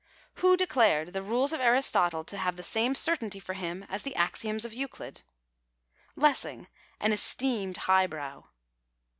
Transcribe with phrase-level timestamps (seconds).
[0.37, 4.15] Who declared the rules of Aristotle to have the same certainty for him as the
[4.15, 5.21] axioms of Euclid?
[6.15, 6.65] Lessing,
[6.99, 8.45] an esteemed" highbrow."